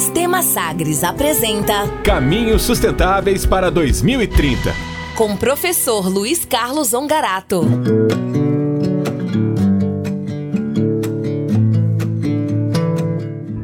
Sistema 0.00 0.40
Sagres 0.40 1.04
apresenta 1.04 1.86
Caminhos 2.02 2.62
Sustentáveis 2.62 3.44
para 3.44 3.70
2030. 3.70 4.72
Com 5.14 5.34
o 5.34 5.36
professor 5.36 6.08
Luiz 6.08 6.42
Carlos 6.42 6.94
Ongarato. 6.94 7.60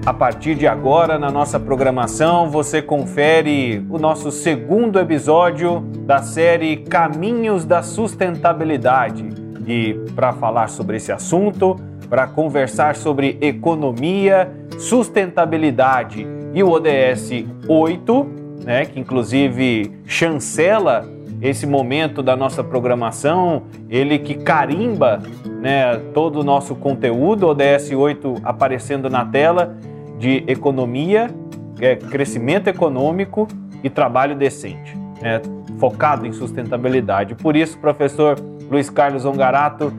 A 0.05 0.13
partir 0.13 0.57
de 0.57 0.67
agora, 0.67 1.19
na 1.19 1.31
nossa 1.31 1.59
programação, 1.59 2.51
você 2.51 2.83
confere 2.83 3.83
o 3.89 3.99
nosso 3.99 4.31
segundo 4.31 5.01
episódio 5.01 5.81
da 6.05 6.23
série 6.23 6.77
Caminhos 6.77 7.65
da 7.65 7.83
Sustentabilidade. 7.83 9.27
E 9.67 9.95
para 10.15 10.35
falar 10.35 10.69
sobre 10.69 10.99
esse 10.99 11.11
assunto, 11.11 11.81
para 12.09 12.27
conversar 12.27 12.97
sobre 12.97 13.37
economia, 13.41 14.51
sustentabilidade 14.79 16.27
e 16.55 16.63
o 16.63 16.71
ODS 16.71 17.45
8, 17.69 18.27
né, 18.65 18.85
que 18.87 18.99
inclusive 18.99 19.93
chancela 20.07 21.09
esse 21.41 21.67
momento 21.67 22.23
da 22.23 22.35
nossa 22.35 22.65
programação, 22.65 23.65
ele 23.91 24.19
que 24.19 24.35
carimba 24.35 25.21
né, 25.61 25.97
todo 26.15 26.41
o 26.41 26.45
nosso 26.45 26.75
conteúdo, 26.75 27.47
ODS 27.47 27.93
8 27.93 28.37
aparecendo 28.43 29.11
na 29.11 29.25
tela 29.25 29.77
de 30.19 30.45
economia, 30.47 31.31
é, 31.79 31.95
crescimento 31.97 32.69
econômico 32.69 33.47
e 33.85 33.91
trabalho 33.91 34.35
decente, 34.35 34.97
né, 35.21 35.43
focado 35.79 36.27
em 36.27 36.33
sustentabilidade. 36.33 37.35
Por 37.35 37.55
isso, 37.55 37.79
professor 37.79 38.39
Luiz 38.71 38.89
Carlos 38.89 39.25
Ongarato 39.25 39.93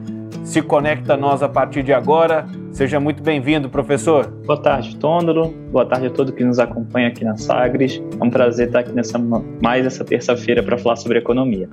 se 0.48 0.62
conecta 0.62 1.16
a 1.16 1.18
nós 1.18 1.44
a 1.44 1.50
partir 1.50 1.84
de 1.84 1.92
agora. 1.92 2.48
Seja 2.72 3.02
muito 3.02 3.22
bem-vindo, 3.22 3.70
professor. 3.70 4.28
Boa 4.46 4.58
tarde, 4.58 4.96
Tôndolo. 4.96 5.50
Boa 5.70 5.86
tarde 5.86 6.08
a 6.08 6.10
todo 6.10 6.32
que 6.32 6.42
nos 6.42 6.58
acompanha 6.58 7.10
aqui 7.10 7.26
na 7.26 7.36
Sagres. 7.36 8.02
É 8.18 8.24
um 8.24 8.30
prazer 8.30 8.68
estar 8.68 8.80
aqui 8.80 8.94
nessa 8.94 9.20
mais 9.62 9.86
essa 9.86 10.06
terça-feira 10.06 10.64
para 10.64 10.78
falar 10.78 10.96
sobre 10.96 11.18
economia. 11.18 11.70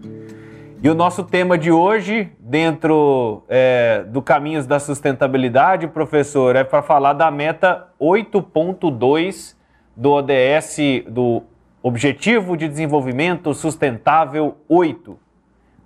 E 0.83 0.91
o 0.91 0.95
nosso 0.95 1.23
tema 1.23 1.57
de 1.57 1.71
hoje, 1.71 2.33
dentro 2.41 3.45
é, 3.49 4.05
do 4.09 4.21
Caminhos 4.21 4.67
da 4.67 4.81
Sustentabilidade, 4.81 5.87
professor, 5.87 6.57
é 6.57 6.65
para 6.65 6.83
falar 6.83 7.13
da 7.13 7.31
meta 7.31 7.87
8.2 8.01 9.55
do 9.97 10.11
ODS, 10.11 11.05
do 11.09 11.45
Objetivo 11.81 12.57
de 12.57 12.67
Desenvolvimento 12.67 13.55
Sustentável 13.55 14.57
8. 14.69 15.24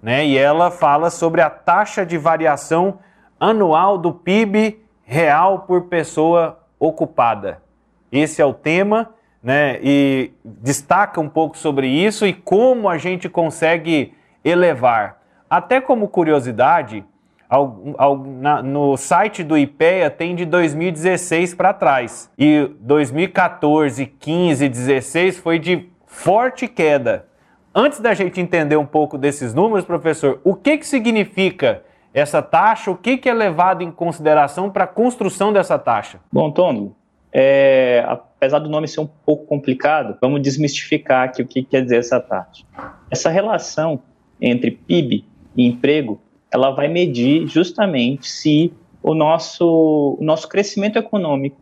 Né? 0.03 0.27
E 0.27 0.39
ela 0.39 0.71
fala 0.71 1.11
sobre 1.11 1.41
a 1.41 1.51
taxa 1.51 2.07
de 2.07 2.17
variação 2.17 2.99
anual 3.39 3.99
do 3.99 4.13
PIB 4.13 4.81
real 5.05 5.61
por 5.61 5.85
pessoa 5.85 6.61
ocupada. 6.79 7.63
Esse 8.11 8.41
é 8.41 8.45
o 8.45 8.55
tema, 8.55 9.11
né? 9.43 9.79
E 9.83 10.33
destaca 10.45 11.21
um 11.21 11.29
pouco 11.29 11.57
sobre 11.57 11.89
isso 11.89 12.27
e 12.27 12.33
como 12.33 12.89
a 12.89 12.99
gente 12.99 13.29
consegue 13.29 14.15
elevar. 14.45 15.19
Até 15.49 15.81
como 15.81 16.09
curiosidade, 16.09 17.05
ao, 17.49 17.95
ao, 17.97 18.19
na, 18.19 18.63
no 18.63 18.97
site 18.97 19.43
do 19.43 19.57
IPEA 19.57 20.11
tem 20.11 20.35
de 20.35 20.45
2016 20.45 21.55
para 21.55 21.73
trás. 21.73 22.31
E 22.39 22.71
2014, 22.81 24.07
15, 24.07 24.69
16 24.69 25.39
foi 25.39 25.59
de 25.59 25.89
forte 26.07 26.69
queda. 26.69 27.28
Antes 27.81 28.01
da 28.01 28.13
gente 28.13 28.41
entender 28.41 28.77
um 28.77 28.85
pouco 28.85 29.17
desses 29.17 29.55
números, 29.55 29.85
professor, 29.85 30.41
o 30.43 30.53
que, 30.53 30.79
que 30.79 30.85
significa 30.85 31.85
essa 32.13 32.43
taxa? 32.43 32.91
O 32.91 32.97
que, 32.97 33.17
que 33.17 33.29
é 33.29 33.33
levado 33.33 33.83
em 33.83 33.93
consideração 33.93 34.69
para 34.69 34.83
a 34.83 34.87
construção 34.89 35.53
dessa 35.53 35.79
taxa? 35.79 36.19
Bom, 36.33 36.51
Tono, 36.51 36.97
é, 37.33 38.05
apesar 38.09 38.59
do 38.59 38.69
nome 38.69 38.89
ser 38.89 38.99
um 38.99 39.07
pouco 39.07 39.47
complicado, 39.47 40.19
vamos 40.21 40.43
desmistificar 40.43 41.27
aqui 41.27 41.41
o 41.41 41.47
que 41.47 41.63
quer 41.63 41.85
dizer 41.85 41.99
essa 41.99 42.19
taxa. 42.19 42.65
Essa 43.09 43.31
relação 43.31 44.03
entre 44.41 44.73
PIB 44.73 45.25
e 45.57 45.65
emprego, 45.65 46.21
ela 46.51 46.73
vai 46.73 46.89
medir 46.89 47.47
justamente 47.47 48.29
se 48.29 48.75
o 49.01 49.15
nosso, 49.15 50.17
o 50.19 50.25
nosso 50.25 50.49
crescimento 50.49 50.99
econômico 50.99 51.57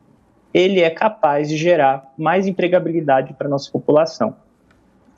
ele 0.55 0.81
é 0.81 0.89
capaz 0.89 1.51
de 1.51 1.59
gerar 1.59 2.11
mais 2.17 2.47
empregabilidade 2.47 3.35
para 3.35 3.49
a 3.49 3.51
nossa 3.51 3.71
população. 3.71 4.35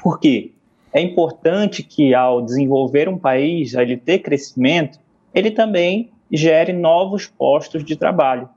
Por 0.02 0.18
quê? 0.18 0.54
É 0.92 1.00
importante 1.00 1.82
que 1.82 2.14
ao 2.14 2.40
desenvolver 2.40 3.08
um 3.08 3.18
país, 3.18 3.74
a 3.76 3.82
ele 3.82 3.96
ter 3.96 4.20
crescimento, 4.20 4.98
ele 5.34 5.50
também 5.50 6.10
gere 6.32 6.72
novos 6.72 7.26
postos 7.26 7.84
de 7.84 7.96
trabalho, 7.96 8.48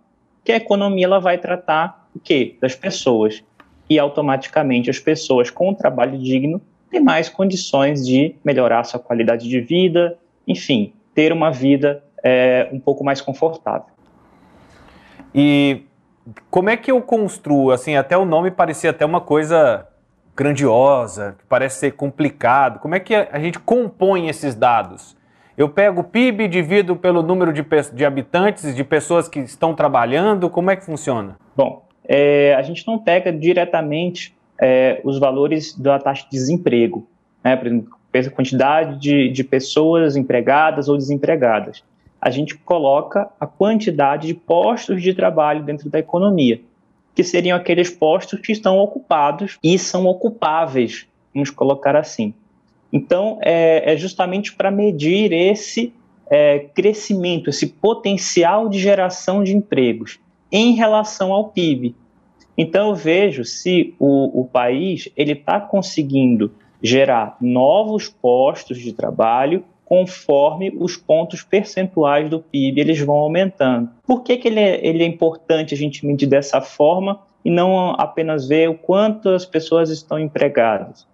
que 0.43 0.51
a 0.51 0.57
economia 0.57 1.05
ela 1.05 1.19
vai 1.19 1.37
tratar 1.37 2.07
o 2.15 2.19
quê? 2.19 2.57
Das 2.61 2.75
pessoas. 2.75 3.43
E 3.89 3.99
automaticamente 3.99 4.89
as 4.89 4.99
pessoas 4.99 5.49
com 5.49 5.73
trabalho 5.73 6.17
digno 6.17 6.61
ter 6.89 6.99
mais 6.99 7.29
condições 7.29 8.05
de 8.05 8.35
melhorar 8.43 8.83
sua 8.83 8.99
qualidade 8.99 9.47
de 9.47 9.61
vida, 9.61 10.17
enfim, 10.45 10.93
ter 11.15 11.31
uma 11.31 11.49
vida 11.49 12.03
é, 12.21 12.69
um 12.71 12.79
pouco 12.79 13.03
mais 13.03 13.21
confortável. 13.21 13.87
E 15.33 15.83
como 16.49 16.69
é 16.69 16.75
que 16.75 16.91
eu 16.91 17.01
construo? 17.01 17.71
Assim, 17.71 17.95
até 17.95 18.17
o 18.17 18.25
nome 18.25 18.51
parecia 18.51 18.89
até 18.89 19.05
uma 19.05 19.21
coisa 19.21 19.87
grandiosa, 20.35 21.35
que 21.37 21.45
parece 21.45 21.79
ser 21.79 21.91
complicado. 21.91 22.79
Como 22.79 22.95
é 22.95 22.99
que 22.99 23.13
a 23.15 23.39
gente 23.39 23.59
compõe 23.59 24.27
esses 24.27 24.55
dados? 24.55 25.15
Eu 25.57 25.69
pego 25.69 26.01
o 26.01 26.03
PIB, 26.03 26.47
divido 26.47 26.95
pelo 26.95 27.21
número 27.21 27.51
de, 27.53 27.63
de 27.93 28.05
habitantes, 28.05 28.75
de 28.75 28.83
pessoas 28.83 29.27
que 29.27 29.39
estão 29.39 29.75
trabalhando, 29.75 30.49
como 30.49 30.71
é 30.71 30.75
que 30.75 30.85
funciona? 30.85 31.37
Bom, 31.55 31.85
é, 32.03 32.55
a 32.55 32.61
gente 32.61 32.87
não 32.87 32.97
pega 32.97 33.31
diretamente 33.31 34.35
é, 34.59 35.01
os 35.03 35.19
valores 35.19 35.77
da 35.77 35.99
taxa 35.99 36.23
de 36.23 36.31
desemprego, 36.31 37.07
né? 37.43 37.55
por 37.55 37.67
exemplo, 37.67 37.97
a 38.13 38.29
quantidade 38.29 38.99
de, 38.99 39.29
de 39.29 39.43
pessoas 39.43 40.15
empregadas 40.15 40.87
ou 40.87 40.97
desempregadas. 40.97 41.83
A 42.19 42.29
gente 42.29 42.55
coloca 42.55 43.29
a 43.39 43.47
quantidade 43.47 44.27
de 44.27 44.33
postos 44.33 45.01
de 45.01 45.13
trabalho 45.13 45.63
dentro 45.63 45.89
da 45.89 45.99
economia, 45.99 46.61
que 47.13 47.23
seriam 47.23 47.57
aqueles 47.57 47.89
postos 47.89 48.39
que 48.39 48.51
estão 48.51 48.77
ocupados 48.77 49.57
e 49.63 49.77
são 49.77 50.05
ocupáveis, 50.05 51.07
vamos 51.33 51.49
colocar 51.49 51.95
assim. 51.95 52.33
Então, 52.91 53.37
é, 53.41 53.93
é 53.93 53.97
justamente 53.97 54.53
para 54.53 54.69
medir 54.69 55.31
esse 55.31 55.93
é, 56.29 56.59
crescimento, 56.59 57.49
esse 57.49 57.67
potencial 57.67 58.69
de 58.69 58.79
geração 58.79 59.43
de 59.43 59.55
empregos 59.55 60.19
em 60.51 60.73
relação 60.73 61.33
ao 61.33 61.49
PIB. 61.49 61.95
Então 62.57 62.89
eu 62.89 62.95
vejo 62.95 63.43
se 63.43 63.95
o, 63.97 64.41
o 64.41 64.45
país 64.45 65.09
ele 65.15 65.33
está 65.33 65.59
conseguindo 65.59 66.51
gerar 66.81 67.37
novos 67.39 68.09
postos 68.09 68.77
de 68.79 68.93
trabalho 68.93 69.63
conforme 69.91 70.73
os 70.79 70.95
pontos 70.95 71.43
percentuais 71.43 72.29
do 72.29 72.39
PIB 72.39 72.79
eles 72.79 73.01
vão 73.01 73.17
aumentando. 73.17 73.89
Por 74.07 74.23
que, 74.23 74.37
que 74.37 74.47
ele, 74.47 74.61
é, 74.61 74.87
ele 74.87 75.03
é 75.03 75.05
importante 75.05 75.73
a 75.73 75.77
gente 75.77 76.05
medir 76.05 76.27
dessa 76.27 76.61
forma 76.61 77.19
e 77.43 77.51
não 77.51 77.89
apenas 77.97 78.47
ver 78.47 78.69
o 78.69 78.73
quanto 78.73 79.27
as 79.27 79.45
pessoas 79.45 79.89
estão 79.89 80.17
empregadas? 80.17 81.05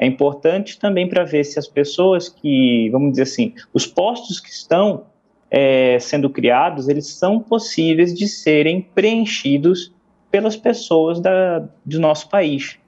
É 0.00 0.04
importante 0.04 0.80
também 0.80 1.08
para 1.08 1.22
ver 1.22 1.44
se 1.44 1.60
as 1.60 1.68
pessoas 1.68 2.28
que, 2.28 2.88
vamos 2.90 3.10
dizer 3.10 3.22
assim, 3.22 3.54
os 3.72 3.86
postos 3.86 4.40
que 4.40 4.50
estão 4.50 5.04
é, 5.48 6.00
sendo 6.00 6.28
criados, 6.28 6.88
eles 6.88 7.06
são 7.06 7.38
possíveis 7.38 8.12
de 8.12 8.26
serem 8.26 8.80
preenchidos 8.80 9.94
pelas 10.28 10.56
pessoas 10.56 11.20
da, 11.20 11.68
do 11.86 12.00
nosso 12.00 12.28
país. 12.28 12.80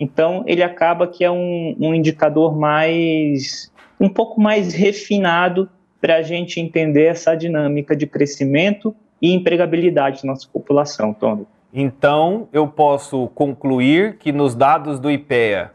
Então, 0.00 0.42
ele 0.46 0.62
acaba 0.62 1.06
que 1.06 1.22
é 1.22 1.30
um, 1.30 1.76
um 1.78 1.94
indicador 1.94 2.56
mais, 2.56 3.70
um 4.00 4.08
pouco 4.08 4.40
mais 4.40 4.74
refinado 4.74 5.68
para 6.00 6.16
a 6.16 6.22
gente 6.22 6.60
entender 6.60 7.06
essa 7.06 7.34
dinâmica 7.34 7.96
de 7.96 8.06
crescimento 8.06 8.94
e 9.20 9.32
empregabilidade 9.32 10.22
da 10.22 10.28
nossa 10.28 10.46
população, 10.52 11.14
Tony. 11.14 11.46
Então, 11.72 12.48
eu 12.52 12.66
posso 12.68 13.28
concluir 13.34 14.16
que 14.18 14.32
nos 14.32 14.54
dados 14.54 15.00
do 15.00 15.10
IPEA 15.10 15.72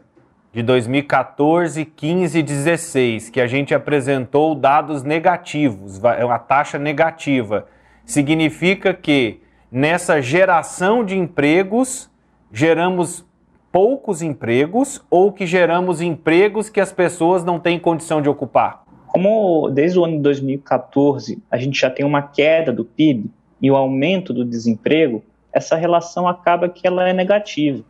de 0.52 0.62
2014, 0.62 1.84
15 1.84 2.38
e 2.38 2.42
16, 2.42 3.30
que 3.30 3.40
a 3.40 3.46
gente 3.46 3.74
apresentou 3.74 4.54
dados 4.54 5.02
negativos, 5.02 6.02
a 6.04 6.38
taxa 6.38 6.78
negativa, 6.78 7.66
significa 8.04 8.92
que 8.92 9.40
nessa 9.70 10.20
geração 10.20 11.04
de 11.04 11.16
empregos, 11.16 12.10
geramos 12.52 13.24
poucos 13.72 14.20
empregos 14.20 15.02
ou 15.10 15.32
que 15.32 15.46
geramos 15.46 16.02
empregos 16.02 16.68
que 16.68 16.78
as 16.78 16.92
pessoas 16.92 17.42
não 17.42 17.58
têm 17.58 17.78
condição 17.78 18.20
de 18.20 18.28
ocupar? 18.28 18.84
Como 19.06 19.70
desde 19.70 19.98
o 19.98 20.04
ano 20.04 20.16
de 20.16 20.22
2014 20.22 21.42
a 21.50 21.56
gente 21.56 21.80
já 21.80 21.90
tem 21.90 22.04
uma 22.04 22.22
queda 22.22 22.70
do 22.70 22.84
PIB 22.84 23.30
e 23.60 23.70
o 23.70 23.76
aumento 23.76 24.34
do 24.34 24.44
desemprego, 24.44 25.24
essa 25.52 25.74
relação 25.76 26.28
acaba 26.28 26.68
que 26.68 26.86
ela 26.86 27.08
é 27.08 27.12
negativa. 27.12 27.82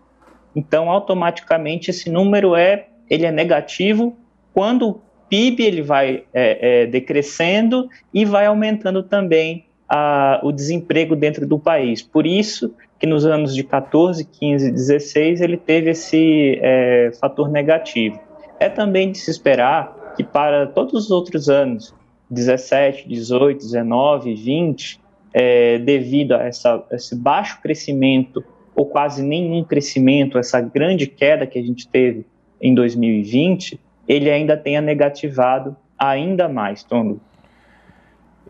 Então, 0.54 0.90
automaticamente 0.90 1.90
esse 1.90 2.10
número 2.10 2.54
é 2.54 2.88
ele 3.08 3.26
é 3.26 3.32
negativo 3.32 4.16
quando 4.54 4.88
o 4.88 5.00
PIB 5.28 5.64
ele 5.64 5.82
vai 5.82 6.24
é, 6.32 6.82
é, 6.82 6.86
decrescendo 6.86 7.88
e 8.12 8.24
vai 8.24 8.46
aumentando 8.46 9.02
também 9.02 9.66
a, 9.88 10.40
o 10.42 10.52
desemprego 10.52 11.16
dentro 11.16 11.46
do 11.46 11.58
país. 11.58 12.02
Por 12.02 12.26
isso 12.26 12.74
que 13.02 13.06
nos 13.08 13.26
anos 13.26 13.52
de 13.52 13.64
14, 13.64 14.24
15 14.24 14.68
e 14.68 14.70
16 14.70 15.40
ele 15.40 15.56
teve 15.56 15.90
esse 15.90 16.56
é, 16.62 17.10
fator 17.20 17.50
negativo. 17.50 18.20
É 18.60 18.68
também 18.68 19.10
de 19.10 19.18
se 19.18 19.28
esperar 19.28 20.14
que 20.16 20.22
para 20.22 20.68
todos 20.68 20.94
os 20.94 21.10
outros 21.10 21.48
anos, 21.48 21.92
17, 22.30 23.08
18, 23.08 23.58
19, 23.58 24.34
20, 24.36 25.00
é, 25.34 25.80
devido 25.80 26.34
a 26.36 26.44
essa, 26.44 26.80
esse 26.92 27.16
baixo 27.16 27.60
crescimento 27.60 28.44
ou 28.72 28.86
quase 28.86 29.20
nenhum 29.20 29.64
crescimento, 29.64 30.38
essa 30.38 30.60
grande 30.60 31.08
queda 31.08 31.44
que 31.44 31.58
a 31.58 31.62
gente 31.62 31.88
teve 31.88 32.24
em 32.60 32.72
2020, 32.72 33.80
ele 34.06 34.30
ainda 34.30 34.56
tenha 34.56 34.80
negativado 34.80 35.76
ainda 35.98 36.48
mais, 36.48 36.84
Tondo. 36.84 37.20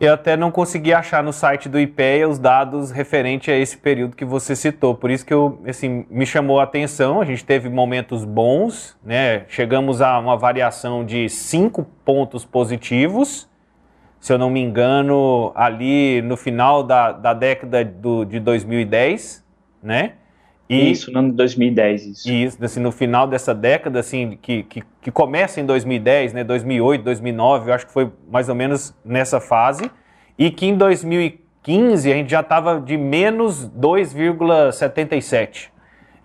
Eu 0.00 0.14
até 0.14 0.36
não 0.36 0.50
consegui 0.50 0.92
achar 0.92 1.22
no 1.22 1.32
site 1.32 1.68
do 1.68 1.78
IPEA 1.78 2.28
os 2.28 2.38
dados 2.38 2.90
referente 2.90 3.50
a 3.50 3.56
esse 3.56 3.76
período 3.76 4.16
que 4.16 4.24
você 4.24 4.56
citou. 4.56 4.94
Por 4.94 5.10
isso 5.10 5.24
que 5.24 5.32
eu, 5.32 5.60
assim, 5.66 6.04
me 6.10 6.26
chamou 6.26 6.58
a 6.58 6.64
atenção. 6.64 7.20
A 7.20 7.24
gente 7.24 7.44
teve 7.44 7.68
momentos 7.68 8.24
bons, 8.24 8.98
né? 9.04 9.44
Chegamos 9.48 10.00
a 10.00 10.18
uma 10.18 10.36
variação 10.36 11.04
de 11.04 11.28
5 11.28 11.84
pontos 12.04 12.44
positivos, 12.44 13.48
se 14.18 14.32
eu 14.32 14.38
não 14.38 14.50
me 14.50 14.60
engano, 14.60 15.52
ali 15.54 16.22
no 16.22 16.36
final 16.36 16.82
da, 16.82 17.12
da 17.12 17.34
década 17.34 17.84
do, 17.84 18.24
de 18.24 18.40
2010, 18.40 19.44
né? 19.82 20.14
E, 20.72 20.90
isso, 20.90 21.12
no 21.12 21.18
ano 21.18 21.30
de 21.30 21.36
2010, 21.36 22.06
isso. 22.06 22.30
Isso, 22.30 22.64
assim, 22.64 22.80
no 22.80 22.92
final 22.92 23.26
dessa 23.26 23.54
década, 23.54 24.00
assim, 24.00 24.38
que, 24.40 24.62
que, 24.62 24.82
que 25.00 25.10
começa 25.10 25.60
em 25.60 25.66
2010, 25.66 26.32
né, 26.32 26.44
2008, 26.44 27.02
2009, 27.02 27.70
eu 27.70 27.74
acho 27.74 27.86
que 27.86 27.92
foi 27.92 28.10
mais 28.30 28.48
ou 28.48 28.54
menos 28.54 28.94
nessa 29.04 29.40
fase, 29.40 29.90
e 30.38 30.50
que 30.50 30.66
em 30.66 30.76
2015 30.76 32.10
a 32.10 32.14
gente 32.14 32.30
já 32.30 32.40
estava 32.40 32.80
de 32.80 32.96
menos 32.96 33.68
2,77. 33.68 35.70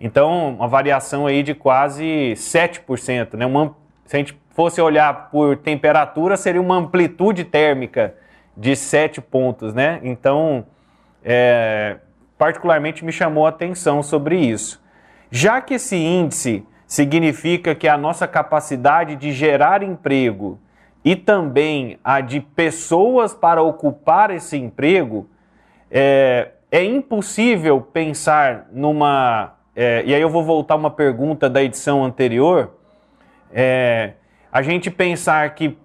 Então, 0.00 0.54
uma 0.54 0.68
variação 0.68 1.26
aí 1.26 1.42
de 1.42 1.54
quase 1.54 2.32
7%, 2.36 3.34
né? 3.34 3.44
Uma, 3.44 3.76
se 4.04 4.16
a 4.16 4.18
gente 4.18 4.38
fosse 4.50 4.80
olhar 4.80 5.30
por 5.30 5.56
temperatura, 5.56 6.36
seria 6.36 6.60
uma 6.60 6.76
amplitude 6.76 7.44
térmica 7.44 8.14
de 8.56 8.76
7 8.76 9.20
pontos, 9.20 9.74
né? 9.74 10.00
Então, 10.02 10.64
é, 11.24 11.96
particularmente 12.38 13.04
me 13.04 13.12
chamou 13.12 13.44
a 13.44 13.50
atenção 13.50 14.02
sobre 14.02 14.38
isso. 14.38 14.80
Já 15.30 15.60
que 15.60 15.74
esse 15.74 15.96
índice 15.96 16.64
significa 16.86 17.74
que 17.74 17.86
a 17.86 17.98
nossa 17.98 18.26
capacidade 18.26 19.16
de 19.16 19.32
gerar 19.32 19.82
emprego 19.82 20.58
e 21.04 21.14
também 21.14 21.98
a 22.02 22.20
de 22.20 22.40
pessoas 22.40 23.34
para 23.34 23.62
ocupar 23.62 24.30
esse 24.30 24.56
emprego, 24.56 25.28
é, 25.90 26.52
é 26.70 26.84
impossível 26.84 27.80
pensar 27.80 28.66
numa. 28.72 29.54
É, 29.74 30.02
e 30.04 30.14
aí 30.14 30.20
eu 30.20 30.30
vou 30.30 30.42
voltar 30.42 30.76
uma 30.76 30.90
pergunta 30.90 31.48
da 31.48 31.62
edição 31.62 32.04
anterior. 32.04 32.74
É, 33.52 34.14
a 34.50 34.62
gente 34.62 34.90
pensar 34.90 35.54
que 35.54 35.76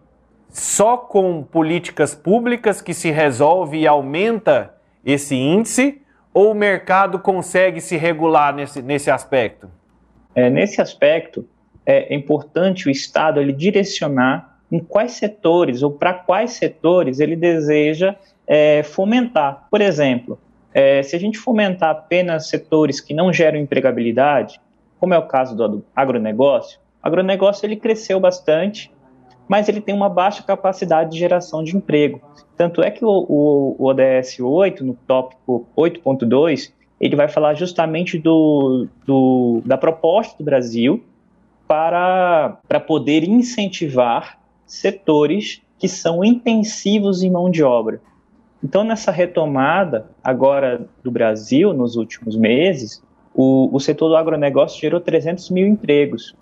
só 0.50 0.98
com 0.98 1.44
políticas 1.44 2.14
públicas 2.14 2.82
que 2.82 2.94
se 2.94 3.12
resolve 3.12 3.80
e 3.80 3.88
aumenta 3.88 4.74
esse 5.06 5.36
índice, 5.36 6.03
ou 6.34 6.52
o 6.52 6.56
mercado 6.56 7.20
consegue 7.20 7.80
se 7.80 7.96
regular 7.96 8.54
nesse, 8.56 8.82
nesse 8.82 9.12
aspecto? 9.12 9.70
É, 10.34 10.50
nesse 10.50 10.82
aspecto, 10.82 11.48
é 11.86 12.14
importante 12.16 12.88
o 12.88 12.92
Estado 12.92 13.40
ele 13.40 13.54
direcionar 13.54 14.58
em 14.72 14.80
quais 14.80 15.12
setores 15.12 15.84
ou 15.84 15.92
para 15.92 16.14
quais 16.14 16.54
setores 16.54 17.20
ele 17.20 17.36
deseja 17.36 18.16
é, 18.48 18.82
fomentar. 18.84 19.68
Por 19.70 19.82
exemplo, 19.82 20.40
é, 20.74 21.04
se 21.04 21.16
a 21.16 21.20
gente 21.20 21.38
fomentar 21.38 21.92
apenas 21.92 22.48
setores 22.48 23.00
que 23.00 23.14
não 23.14 23.32
geram 23.32 23.60
empregabilidade, 23.60 24.60
como 25.00 25.14
é 25.14 25.18
o 25.18 25.28
caso 25.28 25.56
do 25.56 25.86
agronegócio, 25.96 26.80
o 27.04 27.08
agronegócio 27.08 27.66
ele 27.66 27.76
cresceu 27.76 28.20
bastante, 28.20 28.92
mas 29.54 29.70
ele 29.70 29.82
tem 29.82 29.94
uma 29.94 30.10
baixa 30.10 30.42
capacidade 30.42 31.12
de 31.12 31.20
geração 31.20 31.64
de 31.64 31.78
emprego. 31.78 32.20
Tanto 32.58 32.82
é 32.82 32.90
que 32.90 33.06
o, 33.06 33.08
o, 33.30 33.76
o 33.78 33.86
ODS 33.86 34.40
8, 34.40 34.84
no 34.84 34.96
tópico 35.06 35.68
8.2, 35.78 36.72
ele 37.00 37.16
vai 37.16 37.28
falar 37.28 37.54
justamente 37.54 38.18
do, 38.18 38.88
do, 39.06 39.62
da 39.64 39.78
proposta 39.78 40.36
do 40.40 40.44
Brasil 40.44 41.04
para, 41.68 42.58
para 42.68 42.80
poder 42.80 43.24
incentivar 43.24 44.40
setores 44.66 45.62
que 45.78 45.88
são 45.88 46.26
intensivos 46.26 47.22
em 47.22 47.30
mão 47.30 47.48
de 47.48 47.62
obra. 47.64 48.02
Então, 48.64 48.84
nessa 48.84 49.12
retomada 49.12 50.10
agora 50.24 50.88
do 51.04 51.12
Brasil, 51.12 51.76
nos 51.76 51.96
últimos 51.96 52.36
meses, 52.36 53.04
o, 53.36 53.70
o 53.72 53.80
setor 53.80 54.10
do 54.10 54.16
agronegócio 54.16 54.82
gerou 54.82 55.00
300 55.00 55.52
mil 55.52 55.68
empregos, 55.68 56.36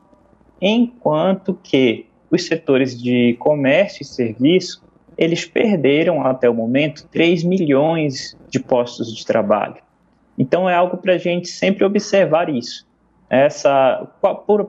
enquanto 0.61 1.53
que 1.61 2.09
os 2.31 2.45
setores 2.45 2.99
de 2.99 3.35
comércio 3.37 4.01
e 4.01 4.05
serviço, 4.05 4.81
eles 5.17 5.45
perderam 5.45 6.25
até 6.25 6.49
o 6.49 6.53
momento 6.53 7.05
3 7.11 7.43
milhões 7.43 8.37
de 8.49 8.59
postos 8.59 9.13
de 9.13 9.25
trabalho. 9.25 9.75
Então 10.37 10.69
é 10.69 10.73
algo 10.73 10.97
para 10.97 11.13
a 11.13 11.17
gente 11.17 11.49
sempre 11.49 11.83
observar 11.83 12.49
isso. 12.49 12.87
Essa 13.29 14.07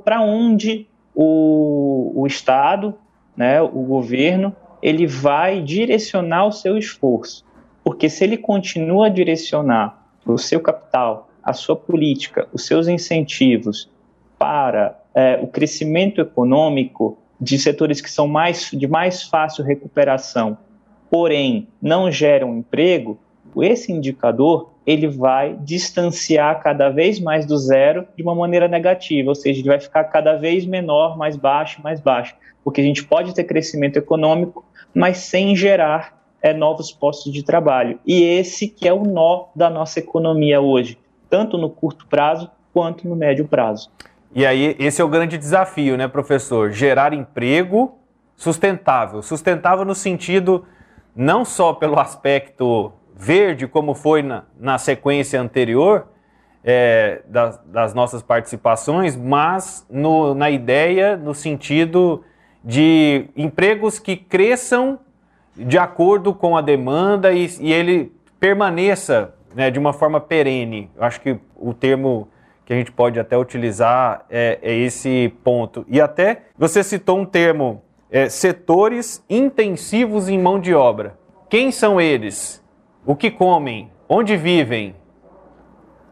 para 0.04 0.20
onde 0.20 0.86
o, 1.14 2.12
o 2.14 2.26
Estado, 2.26 2.94
né, 3.36 3.62
o 3.62 3.82
governo, 3.82 4.54
ele 4.82 5.06
vai 5.06 5.62
direcionar 5.62 6.46
o 6.46 6.52
seu 6.52 6.76
esforço. 6.76 7.44
Porque 7.84 8.08
se 8.08 8.24
ele 8.24 8.36
continua 8.36 9.06
a 9.06 9.08
direcionar 9.08 10.06
o 10.26 10.36
seu 10.36 10.60
capital, 10.60 11.30
a 11.42 11.52
sua 11.52 11.76
política, 11.76 12.46
os 12.52 12.66
seus 12.66 12.88
incentivos 12.88 13.90
para 14.38 15.00
é, 15.14 15.38
o 15.42 15.46
crescimento 15.46 16.20
econômico 16.20 17.18
de 17.42 17.58
setores 17.58 18.00
que 18.00 18.08
são 18.08 18.28
mais, 18.28 18.70
de 18.72 18.86
mais 18.86 19.24
fácil 19.24 19.64
recuperação, 19.64 20.56
porém 21.10 21.66
não 21.82 22.08
geram 22.08 22.56
emprego, 22.56 23.18
esse 23.56 23.90
indicador 23.90 24.70
ele 24.86 25.08
vai 25.08 25.56
distanciar 25.60 26.62
cada 26.62 26.88
vez 26.88 27.18
mais 27.18 27.44
do 27.44 27.58
zero 27.58 28.06
de 28.16 28.22
uma 28.22 28.34
maneira 28.34 28.68
negativa, 28.68 29.28
ou 29.28 29.34
seja, 29.34 29.60
ele 29.60 29.68
vai 29.68 29.80
ficar 29.80 30.04
cada 30.04 30.36
vez 30.36 30.64
menor, 30.64 31.18
mais 31.18 31.36
baixo, 31.36 31.82
mais 31.82 32.00
baixo, 32.00 32.36
porque 32.62 32.80
a 32.80 32.84
gente 32.84 33.04
pode 33.04 33.34
ter 33.34 33.42
crescimento 33.44 33.96
econômico, 33.96 34.64
mas 34.94 35.18
sem 35.18 35.56
gerar 35.56 36.22
é, 36.40 36.54
novos 36.54 36.92
postos 36.92 37.32
de 37.32 37.42
trabalho. 37.42 37.98
E 38.06 38.22
esse 38.22 38.68
que 38.68 38.86
é 38.86 38.92
o 38.92 39.02
nó 39.02 39.46
da 39.54 39.68
nossa 39.68 39.98
economia 39.98 40.60
hoje, 40.60 40.96
tanto 41.28 41.58
no 41.58 41.68
curto 41.68 42.06
prazo 42.06 42.48
quanto 42.72 43.08
no 43.08 43.16
médio 43.16 43.48
prazo. 43.48 43.90
E 44.34 44.46
aí, 44.46 44.74
esse 44.78 45.00
é 45.00 45.04
o 45.04 45.08
grande 45.08 45.36
desafio, 45.36 45.96
né, 45.96 46.08
professor? 46.08 46.70
Gerar 46.70 47.12
emprego 47.12 47.98
sustentável. 48.34 49.22
Sustentável 49.22 49.84
no 49.84 49.94
sentido 49.94 50.64
não 51.14 51.44
só 51.44 51.74
pelo 51.74 51.98
aspecto 52.00 52.92
verde, 53.14 53.68
como 53.68 53.94
foi 53.94 54.22
na, 54.22 54.44
na 54.58 54.78
sequência 54.78 55.40
anterior 55.40 56.06
é, 56.64 57.20
das, 57.26 57.60
das, 57.66 57.94
nossas 57.94 58.22
participações, 58.22 59.16
mas 59.16 59.86
no, 59.90 60.34
na 60.34 60.50
ideia, 60.50 61.16
no 61.16 61.34
sentido 61.34 62.24
de 62.64 63.26
empregos 63.36 63.98
que 63.98 64.16
cresçam 64.16 64.98
de 65.54 65.76
acordo 65.76 66.32
com 66.32 66.56
a 66.56 66.62
demanda 66.62 67.32
e, 67.32 67.46
e 67.60 67.72
ele 67.72 68.12
permaneça 68.40 69.34
né, 69.54 69.70
de 69.70 69.78
uma 69.78 69.92
forma 69.92 70.20
perene. 70.20 70.90
Eu 70.96 71.04
acho 71.04 71.20
que 71.20 71.38
o 71.54 71.74
termo 71.74 72.28
que 72.72 72.74
a 72.74 72.78
gente 72.78 72.92
pode 72.92 73.20
até 73.20 73.36
utilizar 73.36 74.24
é, 74.30 74.58
é 74.62 74.74
esse 74.74 75.32
ponto. 75.44 75.84
E 75.88 76.00
até 76.00 76.44
você 76.56 76.82
citou 76.82 77.18
um 77.18 77.26
termo, 77.26 77.82
é, 78.10 78.30
setores 78.30 79.22
intensivos 79.28 80.28
em 80.28 80.38
mão 80.38 80.58
de 80.58 80.74
obra. 80.74 81.18
Quem 81.50 81.70
são 81.70 82.00
eles? 82.00 82.64
O 83.04 83.14
que 83.14 83.30
comem? 83.30 83.90
Onde 84.08 84.36
vivem? 84.38 84.96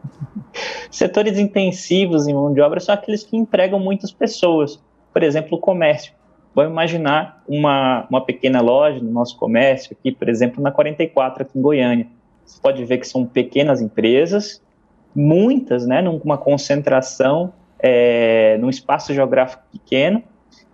Setores 0.91 1.39
intensivos 1.39 2.27
em 2.27 2.33
mão 2.33 2.53
de 2.53 2.61
obra 2.61 2.79
são 2.79 2.93
aqueles 2.93 3.23
que 3.23 3.35
empregam 3.35 3.79
muitas 3.79 4.11
pessoas. 4.11 4.79
Por 5.11 5.23
exemplo, 5.23 5.57
o 5.57 5.61
comércio. 5.61 6.13
Vamos 6.53 6.71
imaginar 6.71 7.41
uma, 7.47 8.05
uma 8.09 8.23
pequena 8.23 8.61
loja 8.61 8.99
no 8.99 9.09
nosso 9.09 9.37
comércio 9.37 9.95
aqui, 9.97 10.11
por 10.11 10.29
exemplo, 10.29 10.61
na 10.61 10.69
44, 10.69 11.43
aqui 11.43 11.57
em 11.57 11.61
Goiânia. 11.61 12.07
Você 12.45 12.59
pode 12.61 12.83
ver 12.85 12.97
que 12.97 13.07
são 13.07 13.25
pequenas 13.25 13.81
empresas 13.81 14.61
muitas, 15.15 15.85
né, 15.85 16.01
numa 16.01 16.37
concentração, 16.37 17.53
é, 17.79 18.57
num 18.59 18.69
espaço 18.69 19.13
geográfico 19.13 19.63
pequeno, 19.71 20.23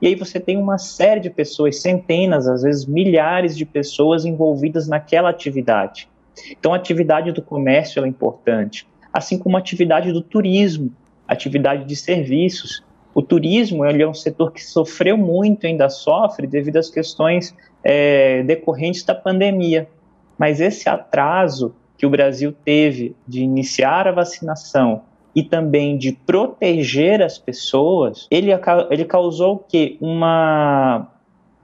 e 0.02 0.08
aí 0.08 0.16
você 0.16 0.40
tem 0.40 0.58
uma 0.58 0.78
série 0.78 1.20
de 1.20 1.30
pessoas, 1.30 1.82
centenas, 1.82 2.48
às 2.48 2.62
vezes 2.62 2.86
milhares 2.86 3.58
de 3.58 3.66
pessoas 3.66 4.26
envolvidas 4.26 4.88
naquela 4.88 5.30
atividade. 5.30 6.08
Então, 6.52 6.74
a 6.74 6.78
atividade 6.78 7.32
do 7.32 7.42
comércio 7.42 8.04
é 8.04 8.08
importante, 8.08 8.88
assim 9.12 9.40
como 9.40 9.58
a 9.58 9.60
atividade 9.60 10.12
do 10.12 10.22
turismo, 10.22 10.92
atividade 11.28 11.86
de 11.86 11.96
serviços. 11.96 12.84
O 13.14 13.24
turismo 13.24 13.84
ele 13.84 14.04
é 14.04 14.08
um 14.08 14.14
setor 14.14 14.52
que 14.52 14.64
sofreu 14.64 15.18
muito, 15.18 15.66
ainda 15.66 15.90
sofre, 15.90 16.46
devido 16.46 16.78
às 16.78 16.90
questões 16.92 17.56
é, 17.84 18.44
decorrentes 18.44 19.04
da 19.04 19.16
pandemia. 19.16 19.90
Mas 20.38 20.62
esse 20.62 20.88
atraso 20.88 21.76
que 21.98 22.06
o 22.06 22.10
Brasil 22.10 22.54
teve 22.64 23.16
de 23.28 23.42
iniciar 23.42 24.08
a 24.08 24.12
vacinação 24.12 25.02
e 25.36 25.44
também 25.44 25.98
de 25.98 26.12
proteger 26.12 27.22
as 27.22 27.38
pessoas, 27.38 28.28
ele, 28.32 28.50
ele 28.90 29.06
causou 29.06 29.56
o 29.56 29.58
quê? 29.60 29.98
Uma, 30.02 31.08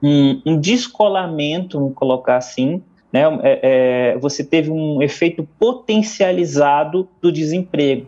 um, 0.02 0.42
um 0.46 0.60
descolamento, 0.60 1.80
vamos 1.80 1.96
colocar 1.96 2.38
assim, 2.38 2.82
né? 3.12 3.22
É, 3.44 3.60
é, 4.14 4.18
você 4.18 4.44
teve 4.44 4.72
um 4.72 5.02
efeito 5.02 5.48
potencializado 5.60 7.08
do 7.22 7.32
desemprego. 7.32 8.08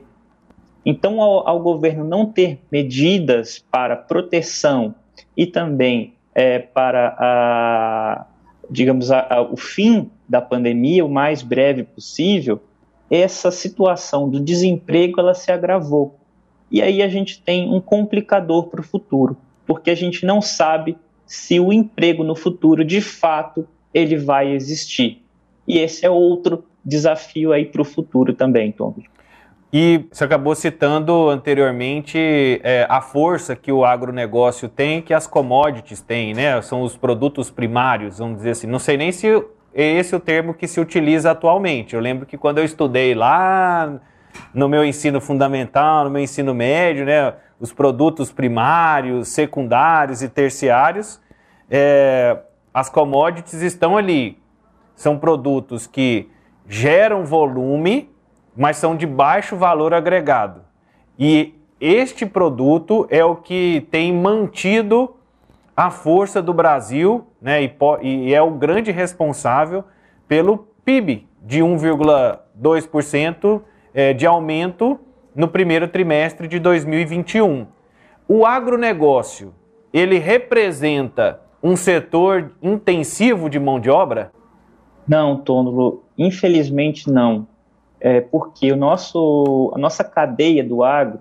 Então, 0.86 1.22
ao, 1.22 1.48
ao 1.48 1.60
governo 1.60 2.04
não 2.04 2.26
ter 2.26 2.60
medidas 2.72 3.64
para 3.72 3.96
proteção 3.96 4.94
e 5.36 5.46
também 5.46 6.14
é, 6.34 6.60
para 6.60 7.16
a, 7.20 8.26
digamos, 8.70 9.12
a, 9.12 9.26
a, 9.30 9.42
o 9.42 9.58
fim 9.58 10.10
da 10.28 10.42
pandemia 10.42 11.06
o 11.06 11.10
mais 11.10 11.42
breve 11.42 11.84
possível, 11.84 12.62
essa 13.10 13.52
situação 13.52 14.30
do 14.30 14.40
desemprego 14.40 15.20
ela 15.20 15.34
se 15.34 15.52
agravou. 15.52 16.18
E 16.72 16.82
aí 16.82 17.02
a 17.02 17.08
gente 17.08 17.42
tem 17.42 17.70
um 17.70 17.80
complicador 17.80 18.68
para 18.68 18.82
o 18.82 18.84
futuro, 18.84 19.38
porque 19.66 19.90
a 19.90 19.96
gente 19.96 20.26
não 20.26 20.42
sabe 20.42 20.98
se 21.26 21.60
o 21.60 21.72
emprego 21.72 22.24
no 22.24 22.36
futuro 22.36 22.84
de 22.84 23.02
fato 23.02 23.68
ele 23.94 24.18
vai 24.18 24.52
existir. 24.52 25.22
E 25.68 25.78
esse 25.78 26.06
é 26.06 26.10
outro 26.10 26.66
desafio 26.84 27.52
aí 27.52 27.66
para 27.66 27.82
o 27.82 27.86
futuro 27.86 28.34
também, 28.34 28.72
Tom. 28.72 28.96
E 29.78 30.08
você 30.10 30.24
acabou 30.24 30.56
citando 30.56 31.30
anteriormente 31.30 32.62
é, 32.64 32.88
a 32.90 33.02
força 33.02 33.58
que 33.58 33.74
o 33.74 33.84
agronegócio 33.84 34.70
tem, 34.70 35.02
que 35.02 35.14
as 35.14 35.28
commodities 35.28 36.00
têm, 36.00 36.34
né? 36.34 36.62
São 36.62 36.82
os 36.82 36.96
produtos 36.96 37.52
primários, 37.52 38.20
vamos 38.20 38.38
dizer 38.38 38.52
assim. 38.52 38.68
Não 38.68 38.80
sei 38.80 38.96
nem 38.96 39.12
se 39.12 39.28
é 39.74 39.84
esse 39.84 40.16
o 40.16 40.20
termo 40.22 40.54
que 40.54 40.66
se 40.66 40.80
utiliza 40.80 41.32
atualmente. 41.32 41.94
Eu 41.94 42.00
lembro 42.00 42.26
que 42.26 42.38
quando 42.38 42.60
eu 42.60 42.64
estudei 42.64 43.14
lá 43.14 44.00
no 44.54 44.70
meu 44.70 44.86
ensino 44.86 45.20
fundamental, 45.20 46.06
no 46.06 46.10
meu 46.10 46.22
ensino 46.22 46.56
médio, 46.56 47.04
né? 47.06 47.34
Os 47.60 47.74
produtos 47.74 48.32
primários, 48.32 49.28
secundários 49.28 50.22
e 50.22 50.30
terciários, 50.30 51.20
é, 51.70 52.38
as 52.74 52.90
commodities 52.90 53.62
estão 53.62 53.98
ali. 53.98 54.42
São 54.96 55.20
produtos 55.20 55.86
que 55.86 56.30
geram 56.66 57.26
volume 57.26 58.15
mas 58.56 58.78
são 58.78 58.96
de 58.96 59.06
baixo 59.06 59.56
valor 59.56 59.94
agregado. 59.94 60.62
E 61.20 61.54
este 61.80 62.26
produto 62.26 63.06
é 63.10 63.24
o 63.24 63.36
que 63.36 63.86
tem 63.92 64.12
mantido 64.14 65.16
a 65.76 65.92
força 65.92 66.42
do 66.42 66.54
Brasil, 66.54 67.28
né, 67.42 67.64
e, 67.64 67.72
e 68.02 68.34
é 68.34 68.42
o 68.42 68.52
grande 68.52 68.92
responsável 68.92 69.84
pelo 70.28 70.68
PIB 70.86 71.28
de 71.42 71.60
1,2% 71.60 73.62
é, 73.94 74.14
de 74.14 74.26
aumento 74.26 74.98
no 75.36 75.50
primeiro 75.50 75.88
trimestre 75.88 76.48
de 76.48 76.60
2021. 76.60 77.68
O 78.28 78.46
agronegócio, 78.46 79.54
ele 79.94 80.18
representa 80.18 81.42
um 81.62 81.76
setor 81.76 82.54
intensivo 82.62 83.50
de 83.50 83.60
mão 83.60 83.80
de 83.80 83.90
obra? 83.90 84.32
Não, 85.08 85.38
Tônulo, 85.38 86.04
infelizmente 86.18 87.12
não 87.12 87.48
é, 88.06 88.22
porque 88.22 88.72
o 88.72 88.76
nosso, 88.76 89.72
a 89.74 89.80
nossa 89.80 90.04
cadeia 90.04 90.64
do 90.64 90.84
agro 90.84 91.20